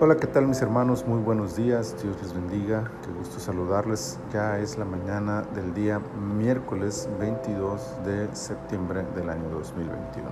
[0.00, 1.06] Hola, ¿qué tal mis hermanos?
[1.06, 4.18] Muy buenos días, Dios les bendiga, qué gusto saludarles.
[4.32, 6.00] Ya es la mañana del día
[6.38, 10.26] miércoles 22 de septiembre del año 2021.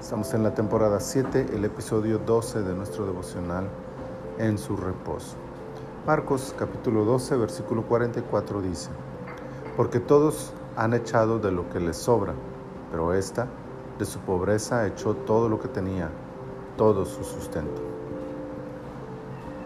[0.00, 3.68] Estamos en la temporada 7, el episodio 12 de nuestro devocional
[4.38, 5.36] En su reposo.
[6.06, 8.90] Marcos capítulo 12, versículo 44 dice,
[9.76, 12.34] Porque todos han echado de lo que les sobra,
[12.90, 13.46] pero ésta
[13.98, 16.10] de su pobreza echó todo lo que tenía,
[16.76, 17.82] todo su sustento.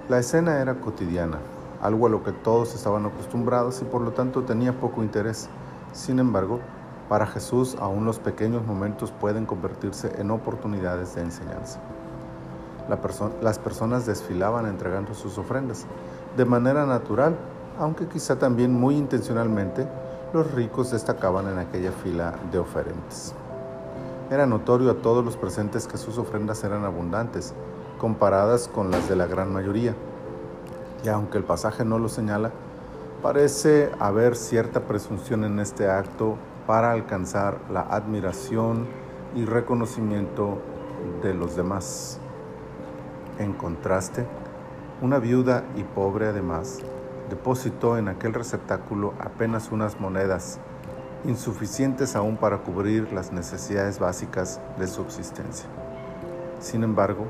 [0.08, 1.38] La escena era cotidiana,
[1.82, 5.48] algo a lo que todos estaban acostumbrados y por lo tanto tenía poco interés.
[5.92, 6.60] Sin embargo,
[7.08, 11.80] para Jesús aún los pequeños momentos pueden convertirse en oportunidades de enseñanza.
[13.42, 15.84] las personas desfilaban entregando sus ofrendas.
[16.36, 17.36] De manera natural,
[17.78, 19.86] aunque quizá también muy intencionalmente,
[20.32, 23.34] los ricos destacaban en aquella fila de oferentes.
[24.30, 27.54] Era notorio a todos los presentes que sus ofrendas eran abundantes
[27.98, 29.94] comparadas con las de la gran mayoría.
[31.02, 32.52] Y aunque el pasaje no lo señala,
[33.22, 38.86] parece haber cierta presunción en este acto para alcanzar la admiración
[39.34, 40.58] y reconocimiento
[41.22, 42.20] de los demás.
[43.38, 44.26] En contraste,
[45.00, 46.80] una viuda y pobre además
[47.30, 50.58] depositó en aquel receptáculo apenas unas monedas,
[51.24, 55.68] insuficientes aún para cubrir las necesidades básicas de subsistencia.
[56.60, 57.26] Sin embargo,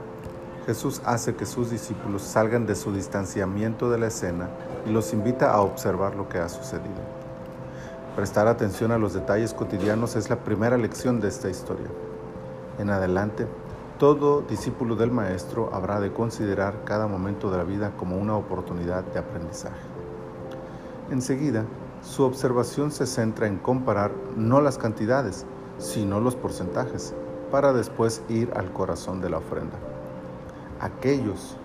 [0.67, 4.51] Jesús hace que sus discípulos salgan de su distanciamiento de la escena
[4.87, 7.01] y los invita a observar lo que ha sucedido.
[8.15, 11.87] Prestar atención a los detalles cotidianos es la primera lección de esta historia.
[12.79, 13.47] En adelante,
[13.99, 19.05] todo discípulo del Maestro habrá de considerar cada momento de la vida como una oportunidad
[19.05, 19.81] de aprendizaje.
[21.11, 21.65] Enseguida,
[22.03, 25.47] su observación se centra en comparar no las cantidades,
[25.79, 27.15] sino los porcentajes,
[27.51, 29.77] para después ir al corazón de la ofrenda.
[30.81, 31.57] Aquellos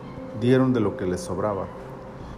[0.41, 1.65] dieron de lo que les sobraba,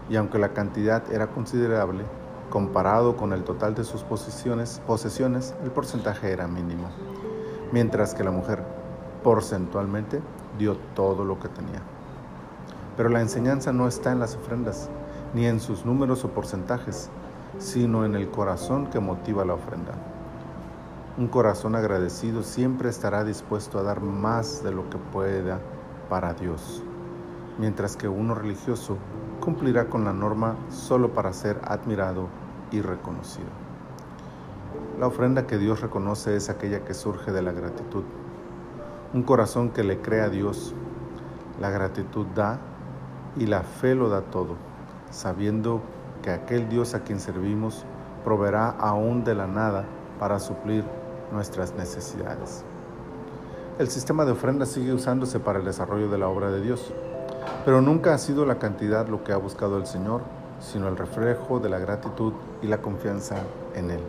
[0.09, 2.03] y aunque la cantidad era considerable,
[2.49, 6.89] comparado con el total de sus posesiones, el porcentaje era mínimo,
[7.71, 8.63] mientras que la mujer
[9.23, 10.21] porcentualmente
[10.57, 11.81] dio todo lo que tenía.
[12.95, 14.89] Pero la enseñanza no está en las ofrendas,
[15.33, 17.09] ni en sus números o porcentajes,
[17.57, 19.93] sino en el corazón que motiva la ofrenda.
[21.17, 25.59] Un corazón agradecido siempre estará dispuesto a dar más de lo que pueda
[26.09, 26.83] para Dios,
[27.57, 28.97] mientras que uno religioso
[29.39, 32.27] cumplirá con la norma solo para ser admirado
[32.71, 33.47] y reconocido.
[34.99, 38.03] La ofrenda que Dios reconoce es aquella que surge de la gratitud,
[39.13, 40.73] un corazón que le cree a Dios.
[41.61, 42.59] La gratitud da
[43.37, 44.55] y la fe lo da todo,
[45.11, 45.81] sabiendo
[46.25, 47.85] que aquel Dios a quien servimos
[48.23, 49.85] proveerá aún de la nada
[50.19, 50.83] para suplir
[51.31, 52.63] nuestras necesidades.
[53.77, 56.91] El sistema de ofrenda sigue usándose para el desarrollo de la obra de Dios,
[57.63, 60.21] pero nunca ha sido la cantidad lo que ha buscado el Señor,
[60.59, 63.35] sino el reflejo de la gratitud y la confianza
[63.75, 64.01] en Él.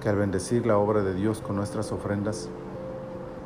[0.00, 2.48] Que al bendecir la obra de Dios con nuestras ofrendas,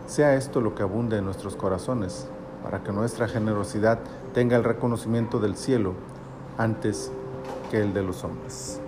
[0.07, 2.29] sea esto lo que abunde en nuestros corazones,
[2.63, 3.99] para que nuestra generosidad
[4.33, 5.93] tenga el reconocimiento del cielo
[6.61, 7.11] antes
[7.71, 8.79] que el de los hombres.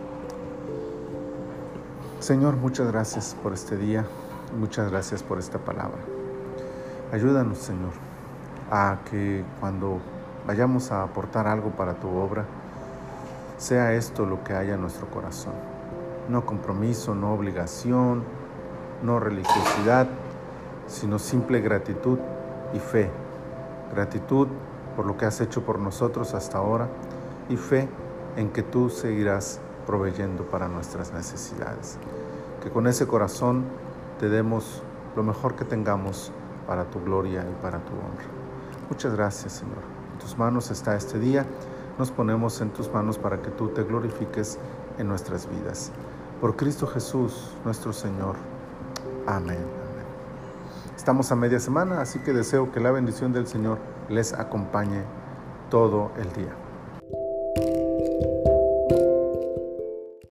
[2.21, 4.05] Señor, muchas gracias por este día.
[4.59, 5.99] Muchas gracias por esta palabra.
[7.13, 7.93] Ayúdanos, Señor,
[8.71, 10.01] a que cuando
[10.47, 12.45] vayamos a aportar algo para tu obra,
[13.57, 15.55] sea esto lo que haya en nuestro corazón.
[16.29, 18.23] No compromiso, no obligación,
[19.03, 20.09] no religiosidad,
[20.87, 22.19] sino simple gratitud
[22.75, 23.11] y fe.
[23.95, 24.49] Gratitud
[24.95, 26.89] por lo que has hecho por nosotros hasta ahora
[27.49, 27.89] y fe
[28.37, 31.99] en que tú seguirás proveyendo para nuestras necesidades.
[32.63, 33.65] Que con ese corazón
[34.19, 34.83] te demos
[35.17, 36.33] lo mejor que tengamos
[36.67, 38.25] para tu gloria y para tu honra.
[38.89, 39.83] Muchas gracias, Señor.
[40.13, 41.45] En tus manos está este día.
[41.99, 44.59] Nos ponemos en tus manos para que tú te glorifiques
[44.99, 45.91] en nuestras vidas.
[46.41, 48.37] Por Cristo Jesús, nuestro Señor.
[49.27, 49.59] Amén.
[49.59, 50.07] Amén.
[50.97, 53.79] Estamos a media semana, así que deseo que la bendición del Señor
[54.09, 55.03] les acompañe
[55.71, 56.53] todo el día.